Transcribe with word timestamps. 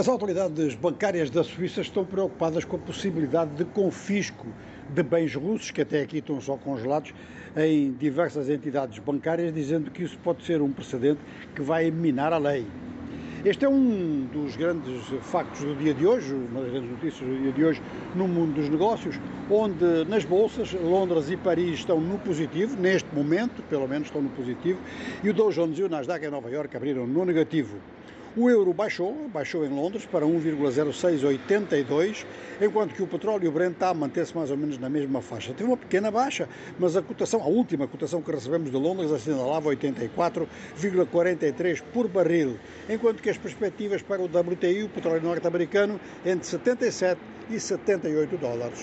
As 0.00 0.08
autoridades 0.08 0.74
bancárias 0.74 1.28
da 1.28 1.44
Suíça 1.44 1.82
estão 1.82 2.06
preocupadas 2.06 2.64
com 2.64 2.76
a 2.76 2.78
possibilidade 2.78 3.50
de 3.54 3.66
confisco 3.66 4.46
de 4.88 5.02
bens 5.02 5.34
russos, 5.34 5.70
que 5.70 5.82
até 5.82 6.00
aqui 6.00 6.20
estão 6.20 6.40
só 6.40 6.56
congelados, 6.56 7.12
em 7.54 7.92
diversas 7.92 8.48
entidades 8.48 8.98
bancárias, 8.98 9.52
dizendo 9.52 9.90
que 9.90 10.02
isso 10.02 10.16
pode 10.24 10.42
ser 10.42 10.62
um 10.62 10.72
precedente 10.72 11.20
que 11.54 11.60
vai 11.60 11.90
minar 11.90 12.32
a 12.32 12.38
lei. 12.38 12.66
Este 13.44 13.66
é 13.66 13.68
um 13.68 14.26
dos 14.32 14.56
grandes 14.56 15.02
factos 15.20 15.60
do 15.60 15.74
dia 15.74 15.92
de 15.92 16.06
hoje, 16.06 16.32
uma 16.32 16.62
das 16.62 16.70
grandes 16.70 16.90
notícias 16.92 17.28
do 17.28 17.36
dia 17.42 17.52
de 17.52 17.62
hoje 17.62 17.82
no 18.14 18.26
mundo 18.26 18.54
dos 18.54 18.70
negócios, 18.70 19.20
onde 19.50 20.06
nas 20.08 20.24
bolsas 20.24 20.72
Londres 20.72 21.28
e 21.28 21.36
Paris 21.36 21.80
estão 21.80 22.00
no 22.00 22.18
positivo, 22.20 22.74
neste 22.80 23.14
momento, 23.14 23.62
pelo 23.64 23.86
menos 23.86 24.08
estão 24.08 24.22
no 24.22 24.30
positivo, 24.30 24.80
e 25.22 25.28
o 25.28 25.34
Dow 25.34 25.50
Jones 25.50 25.78
e 25.78 25.82
o 25.82 25.90
Nasdaq 25.90 26.24
em 26.24 26.30
Nova 26.30 26.48
Iorque 26.50 26.74
abriram 26.74 27.06
no 27.06 27.22
negativo. 27.26 27.76
O 28.36 28.48
euro 28.48 28.72
baixou, 28.72 29.28
baixou 29.28 29.66
em 29.66 29.68
Londres 29.68 30.06
para 30.06 30.24
1,0682, 30.24 32.24
enquanto 32.60 32.94
que 32.94 33.02
o 33.02 33.06
petróleo 33.08 33.50
Brent 33.50 33.72
está 33.72 33.88
a 33.88 33.94
manter-se 33.94 34.36
mais 34.36 34.52
ou 34.52 34.56
menos 34.56 34.78
na 34.78 34.88
mesma 34.88 35.20
faixa. 35.20 35.52
Teve 35.52 35.68
uma 35.68 35.76
pequena 35.76 36.12
baixa, 36.12 36.48
mas 36.78 36.96
a 36.96 37.02
cotação, 37.02 37.42
a 37.42 37.48
última 37.48 37.88
cotação 37.88 38.22
que 38.22 38.30
recebemos 38.30 38.70
de 38.70 38.76
Londres 38.76 39.10
assinalava 39.10 39.70
84,43 39.70 41.82
por 41.92 42.06
barril, 42.06 42.56
enquanto 42.88 43.20
que 43.20 43.30
as 43.30 43.36
perspectivas 43.36 44.00
para 44.00 44.22
o 44.22 44.26
WTI, 44.26 44.84
o 44.84 44.88
petróleo 44.88 45.22
norte-americano, 45.22 45.98
entre 46.24 46.46
77 46.46 47.20
e 47.50 47.58
78 47.58 48.36
dólares. 48.36 48.78